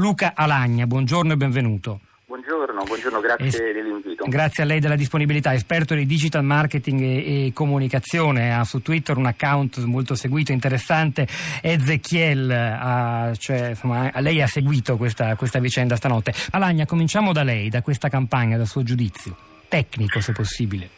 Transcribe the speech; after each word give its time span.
Luca 0.00 0.32
Alagna. 0.34 0.86
Buongiorno 0.86 1.34
e 1.34 1.36
benvenuto. 1.36 2.00
Buongiorno, 2.24 2.84
buongiorno, 2.84 3.20
grazie 3.20 3.46
es- 3.46 3.60
dell'invito. 3.60 4.24
Grazie 4.26 4.62
a 4.62 4.66
lei 4.66 4.80
della 4.80 4.96
disponibilità, 4.96 5.52
esperto 5.52 5.94
di 5.94 6.06
digital 6.06 6.42
marketing 6.42 7.00
e, 7.02 7.46
e 7.46 7.52
comunicazione, 7.52 8.54
ha 8.54 8.64
su 8.64 8.80
Twitter 8.80 9.18
un 9.18 9.26
account 9.26 9.76
molto 9.80 10.14
seguito, 10.14 10.52
interessante, 10.52 11.26
Ezechiel, 11.60 12.50
ha, 12.50 13.32
cioè, 13.36 13.70
insomma, 13.70 14.10
lei 14.20 14.40
ha 14.40 14.46
seguito 14.46 14.96
questa, 14.96 15.36
questa 15.36 15.58
vicenda 15.58 15.96
stanotte. 15.96 16.32
Alagna, 16.52 16.86
cominciamo 16.86 17.34
da 17.34 17.42
lei, 17.42 17.68
da 17.68 17.82
questa 17.82 18.08
campagna, 18.08 18.56
dal 18.56 18.66
suo 18.66 18.82
giudizio, 18.82 19.36
tecnico 19.68 20.20
se 20.22 20.32
possibile. 20.32 20.88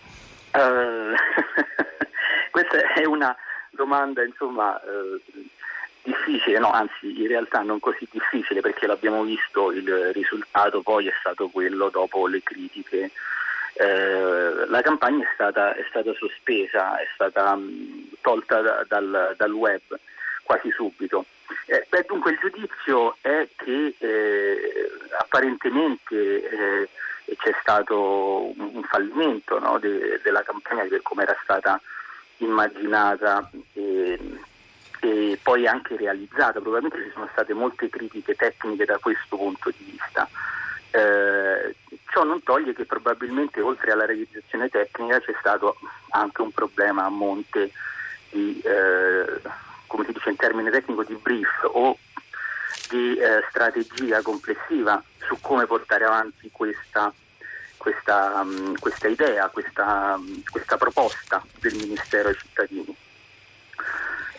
Uh, 0.53 1.12
questa 2.53 2.77
è 2.95 3.05
una 3.05 3.34
domanda, 3.73 4.23
insomma... 4.23 4.75
Uh, 4.75 5.50
difficile, 6.03 6.59
no, 6.59 6.71
anzi 6.71 7.21
in 7.21 7.29
realtà 7.29 7.61
non 7.61 7.80
così 7.80 8.07
difficile 8.11 8.61
perché 8.61 8.87
l'abbiamo 8.87 9.23
visto, 9.23 9.71
il 9.73 10.12
risultato 10.12 10.82
poi 10.82 11.06
è 11.06 11.15
stato 11.20 11.48
quello 11.48 11.88
dopo 11.88 12.27
le 12.27 12.43
critiche. 12.43 13.10
Eh, 13.74 14.66
la 14.66 14.83
campagna 14.83 15.24
è 15.24 15.30
stata, 15.33 15.74
è 15.74 15.84
stata, 15.88 16.12
sospesa, 16.15 16.98
è 16.98 17.09
stata 17.15 17.55
mh, 17.55 18.16
tolta 18.20 18.60
da, 18.60 18.84
dal, 18.87 19.34
dal, 19.37 19.52
web 19.52 19.80
quasi 20.43 20.70
subito. 20.70 21.24
Eh, 21.66 21.87
beh, 21.88 22.05
dunque 22.07 22.32
il 22.32 22.38
giudizio 22.38 23.16
è 23.21 23.48
che 23.57 23.95
eh, 23.98 24.91
apparentemente 25.19 26.51
eh, 26.51 26.88
c'è 27.37 27.55
stato 27.60 28.52
un, 28.57 28.71
un 28.74 28.82
fallimento 28.84 29.59
no, 29.59 29.79
de, 29.79 30.21
della 30.23 30.43
campagna 30.43 30.84
per 30.84 31.02
come 31.02 31.23
era 31.23 31.37
stata 31.43 31.80
immaginata 32.38 33.51
e, 33.73 34.19
e 35.02 35.37
poi 35.42 35.66
anche 35.66 35.97
realizzata. 35.97 36.61
Probabilmente 36.61 37.02
ci 37.02 37.10
sono 37.12 37.29
state 37.33 37.52
molte 37.55 37.88
critiche 37.88 38.37
tecniche 38.37 38.84
da 38.84 38.98
questo 38.98 39.37
punto 39.37 39.70
di 39.77 39.84
vista. 39.91 40.29
Eh, 40.91 41.74
ciò 42.12 42.23
non 42.23 42.43
toglie 42.45 42.73
che 42.73 42.84
probabilmente 42.84 43.60
oltre 43.60 43.91
alla 43.91 44.07
realizzazione 44.07 44.68
tecnica 44.68 45.21
c'è 45.21 45.35
stato 45.41 45.76
anche 46.10 46.43
un 46.43 46.52
problema 46.52 47.04
a 47.04 47.09
monte 47.09 47.73
di, 48.30 48.60
eh, 48.60 49.41
come 49.88 50.04
si 50.04 50.13
dice 50.13 50.30
in 50.30 50.37
termine 50.37 50.71
tecnico, 50.71 51.02
di 51.02 51.15
brief 51.15 51.51
o 51.65 51.98
di 52.88 53.16
eh, 53.16 53.43
strategia 53.48 54.23
complessiva 54.23 55.02
su 55.19 55.37
come 55.41 55.66
portare 55.66 56.04
avanti 56.04 56.48
questa, 56.52 57.13
questa, 57.76 58.41
um, 58.41 58.79
questa 58.79 59.09
idea, 59.09 59.48
questa, 59.48 60.15
um, 60.16 60.43
questa 60.48 60.76
proposta 60.76 61.45
del 61.59 61.74
Ministero 61.74 62.29
ai 62.29 62.37
cittadini. 62.37 62.96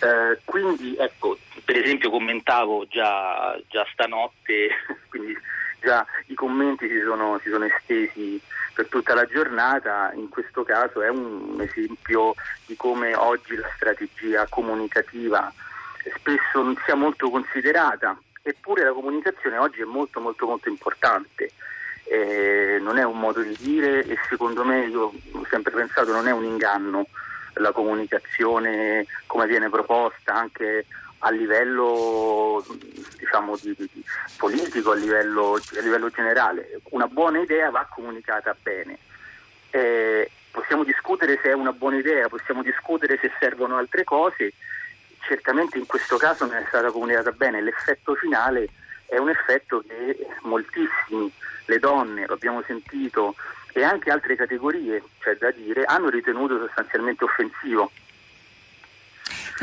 Eh, 0.04 0.40
quindi 0.44 0.98
ecco, 0.98 1.38
per 1.64 1.78
esempio 1.78 2.10
commentavo 2.10 2.86
già, 2.90 3.58
già 3.70 3.88
stanotte, 3.94 4.68
quindi 5.08 5.34
già 5.80 6.06
i 6.28 6.34
commenti 6.34 6.90
si 6.90 7.00
sono, 7.06 7.40
si 7.42 7.50
sono, 7.50 7.64
estesi 7.64 8.42
per 8.74 8.88
tutta 8.88 9.14
la 9.14 9.26
giornata, 9.26 10.12
in 10.14 10.28
questo 10.28 10.64
caso 10.64 11.02
è 11.02 11.08
un 11.08 11.56
esempio 11.62 12.34
di 12.66 12.76
come 12.76 13.16
oggi 13.16 13.56
la 13.56 13.70
strategia 13.76 14.46
comunicativa 14.50 15.52
spesso 16.18 16.62
non 16.62 16.78
sia 16.84 16.96
molto 16.96 17.30
considerata, 17.30 18.20
eppure 18.42 18.84
la 18.84 18.92
comunicazione 18.92 19.58
oggi 19.58 19.82
è 19.82 19.86
molto 19.86 20.20
molto 20.20 20.46
molto 20.46 20.68
importante. 20.68 21.52
Eh, 22.06 22.78
non 22.82 22.98
è 22.98 23.04
un 23.04 23.18
modo 23.18 23.42
di 23.42 23.56
dire 23.58 24.04
e 24.04 24.18
secondo 24.28 24.66
me, 24.66 24.86
io 24.88 25.14
ho 25.32 25.46
sempre 25.50 25.72
pensato, 25.72 26.12
non 26.12 26.28
è 26.28 26.32
un 26.32 26.44
inganno 26.44 27.08
la 27.56 27.72
comunicazione 27.72 29.06
come 29.28 29.48
viene 29.48 29.70
proposta 29.70 30.34
anche 30.34 30.86
a 31.26 31.32
livello 31.32 32.64
diciamo, 33.18 33.56
di, 33.62 33.74
di, 33.78 34.04
politico, 34.38 34.92
a 34.92 34.96
livello, 34.96 35.54
a 35.56 35.80
livello, 35.82 36.10
generale. 36.10 36.82
Una 36.90 37.08
buona 37.08 37.40
idea 37.40 37.70
va 37.70 37.88
comunicata 37.90 38.56
bene. 38.62 38.98
Eh, 39.70 40.30
possiamo 40.52 40.84
discutere 40.84 41.40
se 41.42 41.50
è 41.50 41.54
una 41.54 41.72
buona 41.72 41.98
idea, 41.98 42.28
possiamo 42.28 42.62
discutere 42.62 43.18
se 43.22 43.32
servono 43.40 43.78
altre 43.78 44.04
cose, 44.04 44.54
certamente 45.22 45.78
in 45.78 45.86
questo 45.86 46.18
caso 46.18 46.46
non 46.46 46.58
è 46.58 46.66
stata 46.68 46.92
comunicata 46.92 47.32
bene. 47.32 47.62
L'effetto 47.62 48.16
finale 48.16 48.68
è 49.06 49.18
un 49.18 49.30
effetto 49.30 49.82
che 49.88 50.28
moltissimi, 50.42 51.32
le 51.66 51.80
donne, 51.80 52.26
lo 52.28 52.34
abbiamo 52.34 52.62
sentito, 52.64 53.36
e 53.74 53.84
anche 53.84 54.12
altre 54.12 54.36
categorie, 54.36 55.02
c'è 55.20 55.36
da 55.38 55.52
dire, 55.52 55.84
hanno 55.84 56.10
ritenuto 56.10 56.60
sostanzialmente 56.60 57.24
offensivo. 57.24 57.92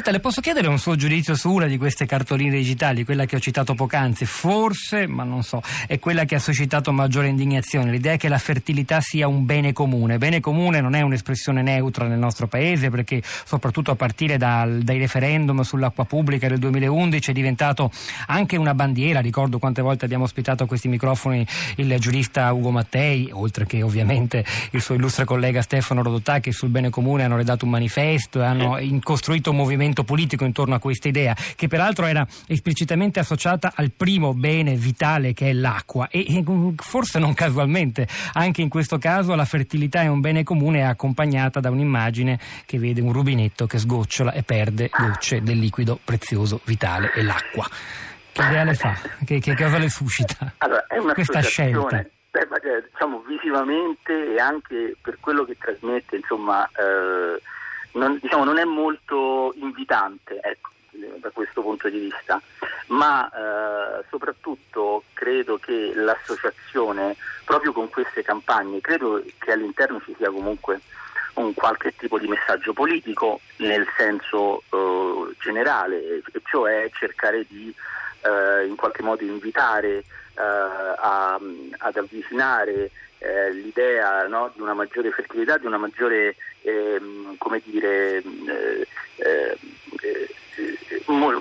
Senta, 0.01 0.17
le 0.17 0.25
posso 0.25 0.41
chiedere 0.41 0.67
un 0.67 0.79
suo 0.79 0.97
giudizio 0.97 1.35
su 1.35 1.53
una 1.53 1.67
di 1.67 1.77
queste 1.77 2.07
cartoline 2.07 2.57
digitali, 2.57 3.05
quella 3.05 3.27
che 3.27 3.37
ho 3.37 3.39
citato 3.39 3.75
poc'anzi? 3.75 4.25
Forse, 4.25 5.07
ma 5.07 5.25
non 5.25 5.43
so, 5.43 5.61
è 5.87 5.99
quella 5.99 6.25
che 6.25 6.37
ha 6.37 6.39
suscitato 6.39 6.91
maggiore 6.91 7.29
indignazione. 7.29 7.91
L'idea 7.91 8.17
che 8.17 8.29
la 8.29 8.39
fertilità 8.39 9.03
sia 9.03 9.29
un 9.29 9.45
bene 9.45 9.75
comune. 9.75 10.17
Bene 10.17 10.41
comune 10.41 10.81
non 10.81 10.95
è 10.95 11.03
un'espressione 11.03 11.61
neutra 11.61 12.07
nel 12.07 12.19
nostro 12.19 12.47
paese 12.47 12.89
perché 12.89 13.21
soprattutto 13.45 13.91
a 13.91 13.95
partire 13.95 14.39
dal, 14.39 14.79
dai 14.79 14.97
referendum 14.97 15.61
sull'acqua 15.61 16.07
pubblica 16.07 16.49
del 16.49 16.61
2011 16.61 17.33
è 17.33 17.35
diventato 17.35 17.91
anche 18.29 18.57
una 18.57 18.73
bandiera. 18.73 19.21
Ricordo 19.21 19.59
quante 19.59 19.83
volte 19.83 20.07
abbiamo 20.07 20.25
ospitato 20.25 20.63
a 20.63 20.67
questi 20.67 20.89
microfoni 20.89 21.47
il 21.77 21.95
giurista 21.99 22.51
Ugo 22.55 22.71
Mattei, 22.71 23.29
oltre 23.35 23.67
che 23.67 23.83
ovviamente 23.83 24.47
il 24.71 24.81
suo 24.81 24.95
illustre 24.95 25.27
collega 25.27 25.61
Stefano 25.61 26.03
Rodotà 26.03 26.41
che 26.41 26.53
sul 26.53 26.71
bene 26.71 26.89
comune 26.89 27.25
hanno 27.25 27.37
redatto 27.37 27.67
un 27.67 27.73
manifesto 27.73 28.41
e 28.41 28.47
hanno 28.47 28.79
costruito 29.03 29.51
un 29.51 29.57
movimento 29.57 29.89
movimento 29.91 30.05
politico 30.05 30.45
intorno 30.45 30.75
a 30.75 30.79
questa 30.79 31.09
idea, 31.09 31.35
che 31.57 31.69
peraltro 31.69 32.07
era 32.07 32.27
esplicitamente 32.47 33.19
associata 33.19 33.73
al 33.75 33.91
primo 33.91 34.33
bene 34.35 34.75
vitale 34.75 35.33
che 35.33 35.51
è 35.51 35.53
l'acqua 35.53 36.09
e, 36.09 36.25
e 36.29 36.45
forse 36.77 37.19
non 37.19 37.35
casualmente, 37.35 38.07
anche 38.35 38.63
in 38.63 38.69
questo 38.69 38.99
caso 38.99 39.35
la 39.35 39.45
fertilità 39.45 40.01
è 40.03 40.07
un 40.07 40.21
bene 40.21 40.45
comune 40.45 40.87
accompagnata 40.87 41.61
da 41.61 41.71
un'immagine 41.71 42.39
che 42.65 42.79
vede 42.79 43.01
un 43.01 43.13
rubinetto 43.13 43.67
che 43.67 43.79
sgocciola 43.79 44.33
e 44.33 44.43
perde 44.43 44.91
gocce 44.97 45.43
del 45.43 45.59
liquido 45.59 45.99
prezioso 46.03 46.61
vitale 46.65 47.13
e 47.15 47.23
l'acqua. 47.23 47.67
Che 48.33 48.43
idea 48.43 48.65
le 48.65 48.75
fa? 48.75 48.97
Che, 49.25 49.41
che 49.41 49.57
cosa 49.57 49.79
le 49.79 49.89
suscita 49.89 50.55
allora, 50.59 50.85
questa 51.15 51.41
scelta? 51.41 52.05
Beh, 52.31 52.47
diciamo 52.93 53.25
visivamente 53.27 54.35
e 54.35 54.39
anche 54.39 54.97
per 55.03 55.19
quello 55.19 55.45
che 55.45 55.57
trasmette, 55.59 56.17
insomma, 56.17 56.65
eh, 56.67 57.43
non, 57.93 58.19
diciamo, 58.21 58.45
non 58.45 58.59
è 58.59 58.65
molto 58.65 59.53
invitante 59.57 60.39
ecco, 60.41 60.71
da 61.19 61.31
questo 61.31 61.63
punto 61.63 61.89
di 61.89 61.99
vista, 61.99 62.41
ma 62.89 63.29
eh, 63.29 64.05
soprattutto 64.09 65.05
credo 65.13 65.59
che 65.59 65.93
l'associazione 65.95 67.17
proprio 67.45 67.73
con 67.73 67.89
queste 67.89 68.23
campagne, 68.23 68.81
credo 68.81 69.23
che 69.39 69.53
all'interno 69.53 70.01
ci 70.05 70.15
sia 70.17 70.31
comunque 70.31 70.81
un 71.35 71.55
qualche 71.55 71.95
tipo 71.97 72.19
di 72.19 72.27
messaggio 72.27 72.73
politico 72.73 73.41
nel 73.59 73.87
senso 73.97 74.63
eh, 74.71 75.00
generale, 75.41 76.23
cioè 76.45 76.89
cercare 76.93 77.45
di 77.49 77.75
eh, 78.23 78.67
in 78.67 78.77
qualche 78.77 79.03
modo 79.03 79.25
invitare 79.25 79.97
eh, 79.99 80.05
a, 80.37 81.39
ad 81.79 81.97
avvicinare 81.97 82.91
eh, 83.19 83.53
l'idea 83.53 84.27
no, 84.29 84.51
di 84.55 84.61
una 84.61 84.75
maggiore 84.75 85.11
fertilità, 85.11 85.59
di 85.59 85.67
una 85.67 85.79
maggiore, 85.79 86.37
ehm, 86.63 87.37
come 87.39 87.61
dire, 87.65 88.17
eh, 88.17 88.87
eh, 89.17 89.59
un, 91.07 91.41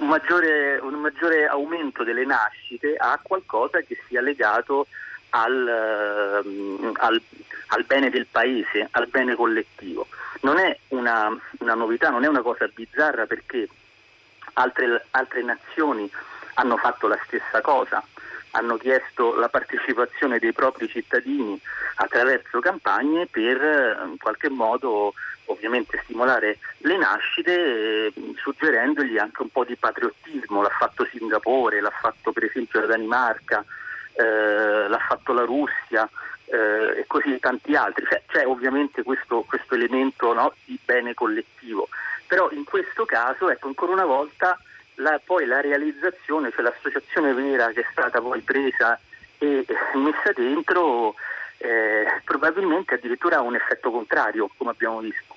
maggiore, 0.00 0.78
un 0.78 0.94
maggiore 0.94 1.46
aumento 1.46 2.02
delle 2.02 2.24
nascite 2.24 2.96
a 2.96 3.18
qualcosa 3.22 3.80
che 3.80 3.96
sia 4.08 4.20
legato 4.20 4.86
al, 5.30 6.42
ehm, 6.44 6.92
al, 6.94 7.22
al, 7.68 7.84
bene 7.84 8.10
del 8.10 8.26
paese, 8.30 8.88
al 8.90 9.06
bene 9.06 9.34
collettivo. 9.36 10.06
Non 10.40 10.58
è 10.58 10.76
una, 11.04 11.40
una 11.58 11.74
novità, 11.74 12.08
non 12.08 12.24
è 12.24 12.28
una 12.28 12.40
cosa 12.40 12.66
bizzarra 12.72 13.26
perché 13.26 13.68
altre, 14.54 15.06
altre 15.10 15.42
nazioni 15.42 16.10
hanno 16.54 16.76
fatto 16.76 17.08
la 17.08 17.18
stessa 17.26 17.60
cosa 17.60 18.02
hanno 18.56 18.76
chiesto 18.76 19.34
la 19.34 19.48
partecipazione 19.48 20.38
dei 20.38 20.52
propri 20.52 20.88
cittadini 20.88 21.60
attraverso 21.96 22.60
campagne 22.60 23.26
per 23.26 23.60
eh, 23.60 23.96
in 24.06 24.16
qualche 24.16 24.48
modo 24.48 25.12
ovviamente 25.46 26.00
stimolare 26.04 26.58
le 26.78 26.96
nascite 26.96 27.52
eh, 27.52 28.12
suggerendogli 28.36 29.18
anche 29.18 29.42
un 29.42 29.48
po' 29.48 29.64
di 29.64 29.76
patriottismo, 29.76 30.62
l'ha 30.62 30.68
fatto 30.68 31.04
Singapore, 31.10 31.80
l'ha 31.80 31.90
fatto 31.90 32.30
per 32.30 32.44
esempio 32.44 32.80
la 32.80 32.86
Danimarca, 32.86 33.64
eh, 34.12 34.88
l'ha 34.88 35.00
fatto 35.08 35.32
la 35.32 35.42
Russia 35.42 36.08
eh, 36.46 37.00
e 37.00 37.04
così 37.06 37.38
tanti 37.38 37.74
altri, 37.74 38.04
cioè, 38.06 38.22
c'è 38.26 38.46
ovviamente 38.46 39.02
questo, 39.02 39.42
questo 39.42 39.74
elemento 39.74 40.32
no, 40.32 40.54
di 40.64 40.78
bene 40.84 41.14
collettivo, 41.14 41.88
però 42.26 42.50
in 42.50 42.64
questo 42.64 43.04
caso 43.04 43.50
ecco 43.50 43.68
ancora 43.68 43.92
una 43.92 44.04
volta 44.04 44.58
la, 44.96 45.20
poi 45.24 45.46
la 45.46 45.60
realizzazione, 45.60 46.50
cioè 46.50 46.62
l'associazione 46.62 47.32
vera 47.32 47.68
che 47.68 47.80
è 47.80 47.86
stata 47.90 48.20
poi 48.20 48.40
presa 48.40 48.98
e 49.38 49.66
messa 49.94 50.32
dentro, 50.34 51.14
eh, 51.58 52.20
probabilmente 52.24 52.94
addirittura 52.94 53.38
ha 53.38 53.42
un 53.42 53.54
effetto 53.54 53.90
contrario, 53.90 54.50
come 54.56 54.70
abbiamo 54.70 55.00
visto. 55.00 55.33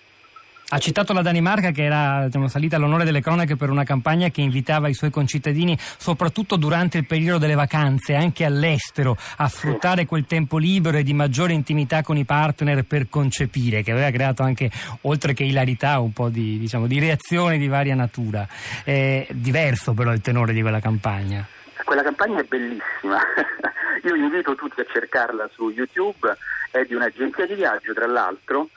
Ha 0.69 0.79
citato 0.79 1.13
la 1.13 1.21
Danimarca 1.21 1.71
che 1.71 1.83
era 1.83 2.25
diciamo, 2.25 2.49
salita 2.49 2.75
all'onore 2.75 3.05
delle 3.05 3.21
cronache 3.21 3.55
per 3.55 3.69
una 3.69 3.85
campagna 3.85 4.27
che 4.27 4.41
invitava 4.41 4.89
i 4.89 4.93
suoi 4.93 5.09
concittadini, 5.09 5.77
soprattutto 5.79 6.57
durante 6.57 6.97
il 6.97 7.05
periodo 7.05 7.39
delle 7.39 7.55
vacanze, 7.55 8.15
anche 8.15 8.43
all'estero, 8.43 9.15
a 9.37 9.47
sfruttare 9.47 10.05
quel 10.05 10.25
tempo 10.25 10.57
libero 10.57 10.97
e 10.97 11.03
di 11.03 11.13
maggiore 11.13 11.53
intimità 11.53 12.03
con 12.03 12.17
i 12.17 12.25
partner 12.25 12.83
per 12.83 13.07
concepire, 13.07 13.81
che 13.81 13.93
aveva 13.93 14.11
creato 14.11 14.43
anche, 14.43 14.69
oltre 15.03 15.31
che 15.31 15.45
ilarità, 15.45 15.99
un 15.99 16.11
po' 16.11 16.27
di, 16.27 16.59
diciamo, 16.59 16.85
di 16.85 16.99
reazioni 16.99 17.57
di 17.57 17.69
varia 17.69 17.95
natura. 17.95 18.45
È 18.83 19.25
diverso 19.31 19.93
però 19.93 20.11
il 20.11 20.19
tenore 20.19 20.51
di 20.51 20.59
quella 20.59 20.81
campagna. 20.81 21.47
Quella 21.85 22.03
campagna 22.03 22.41
è 22.41 22.43
bellissima. 22.43 23.21
Io 24.03 24.15
invito 24.15 24.53
tutti 24.55 24.81
a 24.81 24.85
cercarla 24.85 25.49
su 25.53 25.69
YouTube, 25.69 26.35
è 26.71 26.83
di 26.83 26.93
un'agenzia 26.93 27.47
di 27.47 27.55
viaggio, 27.55 27.93
tra 27.93 28.05
l'altro 28.05 28.67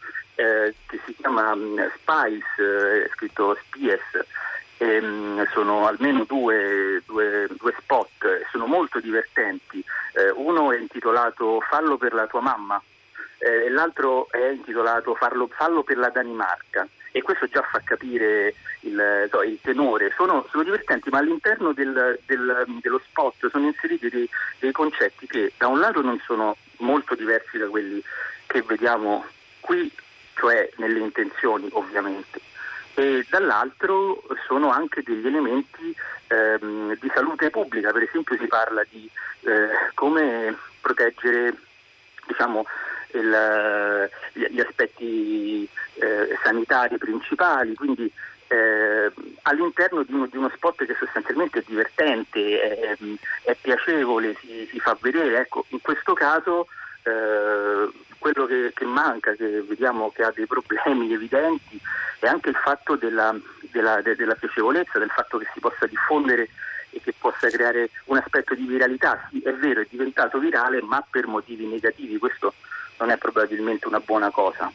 eh, 0.41 0.70
chiama 1.41 1.53
um, 1.53 1.91
Spice, 1.97 2.45
eh, 2.59 3.05
è 3.05 3.09
scritto 3.15 3.57
Spies, 3.65 4.27
e, 4.77 4.99
um, 4.99 5.47
sono 5.53 5.87
almeno 5.87 6.25
due, 6.25 7.03
due, 7.07 7.49
due, 7.59 7.75
spot, 7.79 8.47
sono 8.51 8.67
molto 8.67 9.01
divertenti. 9.01 9.83
Eh, 10.13 10.31
uno 10.31 10.73
è 10.73 10.79
intitolato 10.79 11.61
Fallo 11.61 11.97
per 11.97 12.13
la 12.13 12.27
tua 12.27 12.41
mamma 12.41 12.81
eh, 13.39 13.67
e 13.67 13.71
l'altro 13.71 14.29
è 14.31 14.49
intitolato 14.49 15.15
Fallo, 15.15 15.49
Fallo, 15.49 15.83
per 15.83 15.97
la 15.99 16.09
Danimarca 16.09 16.87
e 17.13 17.23
questo 17.23 17.47
già 17.47 17.63
fa 17.63 17.81
capire 17.85 18.55
il, 18.81 19.29
so, 19.31 19.43
il 19.43 19.59
tenore. 19.63 20.13
Sono, 20.17 20.47
sono, 20.51 20.65
divertenti 20.65 21.11
ma 21.11 21.19
all'interno 21.19 21.73
del, 21.73 22.19
del, 22.27 22.65
dello 22.81 23.01
spot 23.05 23.51
sono 23.51 23.67
inseriti 23.67 24.09
dei, 24.09 24.29
dei 24.59 24.73
concetti 24.73 25.27
che 25.27 25.53
da 25.57 25.69
un 25.69 25.79
lato 25.79 26.03
non 26.03 26.21
sono 26.25 26.57
molto 26.79 27.15
diversi 27.15 27.59
da 27.59 27.67
quelli 27.67 28.03
che 28.47 28.63
vediamo 28.63 29.25
qui 29.61 29.93
cioè 30.35 30.69
nelle 30.77 30.99
intenzioni 30.99 31.69
ovviamente, 31.73 32.41
e 32.95 33.25
dall'altro 33.29 34.23
sono 34.47 34.71
anche 34.71 35.03
degli 35.03 35.27
elementi 35.27 35.95
ehm, 36.29 36.97
di 36.99 37.11
salute 37.15 37.51
pubblica, 37.51 37.93
per 37.93 38.03
esempio 38.03 38.37
si 38.37 38.47
parla 38.47 38.83
di 38.89 39.09
eh, 39.43 39.69
come 39.95 40.57
proteggere 40.81 41.55
diciamo, 42.27 42.65
il, 43.13 44.11
gli 44.33 44.61
aspetti 44.61 45.69
eh, 45.95 46.39
sanitari 46.43 46.99
principali, 46.99 47.75
quindi 47.75 48.11
eh, 48.49 49.13
all'interno 49.43 50.03
di 50.03 50.13
uno, 50.13 50.27
di 50.27 50.37
uno, 50.37 50.51
spot 50.55 50.85
che 50.85 50.97
sostanzialmente 50.99 51.61
è 51.61 51.65
divertente, 51.67 52.61
è, 52.61 52.97
è 53.45 53.57
piacevole, 53.61 54.37
si, 54.41 54.69
si, 54.71 54.81
fa 54.81 54.97
vedere, 55.01 55.39
ecco, 55.39 55.65
in 55.69 55.81
questo 55.81 56.15
caso 56.15 56.67
eh, 57.05 57.89
quello 58.21 58.45
che, 58.45 58.73
che, 58.75 58.85
manca, 58.85 59.33
che 59.33 59.63
vediamo 59.63 60.13
che 60.13 60.23
ha 60.23 60.33
dei 60.33 60.47
problemi 60.47 61.11
evidenti, 61.13 61.81
è 62.21 62.27
anche 62.27 62.51
il 62.51 62.57
fatto 62.57 62.95
della, 62.95 63.35
della, 63.73 64.01
de, 64.03 64.15
della 64.15 64.35
piacevolezza, 64.35 64.99
del 64.99 65.11
fatto 65.11 65.39
che 65.39 65.49
si 65.55 65.59
possa 65.59 65.87
diffondere 65.87 66.51
e 66.91 67.01
che 67.01 67.15
possa 67.19 67.49
creare 67.49 67.91
un 68.05 68.19
aspetto 68.19 68.55
di 68.55 68.67
viralità. 68.67 69.27
Sì, 69.31 69.41
è 69.41 69.55
vero, 69.55 69.81
è 69.81 69.87
diventato 69.89 70.39
virale, 70.39 70.83
ma 70.83 71.05
per 71.09 71.27
motivi 71.27 71.67
negativi, 71.67 72.19
questo 72.19 72.53
non 72.99 73.11
è 73.11 73.17
probabilmente 73.17 73.89
una 73.89 74.01
buona 74.01 74.31
cosa. 74.31 74.69